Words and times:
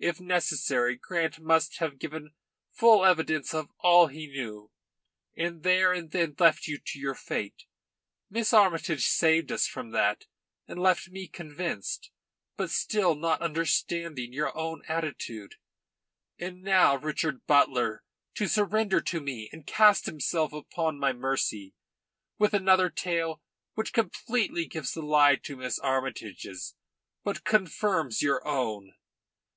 If 0.00 0.20
necessary 0.20 0.96
Grant 0.96 1.38
must 1.38 1.76
have 1.76 2.00
given 2.00 2.34
full 2.72 3.04
evidence 3.06 3.54
of 3.54 3.68
all 3.78 4.08
he 4.08 4.26
knew, 4.26 4.72
and 5.36 5.62
there 5.62 5.92
and 5.92 6.10
then 6.10 6.34
left 6.40 6.66
you 6.66 6.78
to 6.80 6.98
your 6.98 7.14
fate. 7.14 7.66
Miss 8.28 8.52
Armytage 8.52 9.06
saved 9.06 9.52
us 9.52 9.68
from 9.68 9.92
that, 9.92 10.26
and 10.66 10.82
left 10.82 11.10
me 11.10 11.28
convinced, 11.28 12.10
but 12.56 12.70
still 12.72 13.14
not 13.14 13.40
understanding 13.40 14.32
your 14.32 14.52
own 14.58 14.82
attitude. 14.88 15.54
And 16.40 16.62
now 16.64 16.94
comes 16.94 17.04
Richard 17.04 17.46
Butler 17.46 18.02
to 18.34 18.48
surrender 18.48 19.00
to 19.02 19.20
me 19.20 19.48
and 19.52 19.64
cast 19.64 20.06
himself 20.06 20.52
upon 20.52 20.98
my 20.98 21.12
mercy 21.12 21.74
with 22.38 22.52
another 22.54 22.90
tale 22.90 23.40
which 23.74 23.92
completely 23.92 24.66
gives 24.66 24.94
the 24.94 25.02
lie 25.02 25.36
to 25.36 25.56
Miss 25.56 25.78
Armytage's, 25.78 26.74
but 27.22 27.44
confirms 27.44 28.20
your 28.22 28.44
own." 28.44 28.94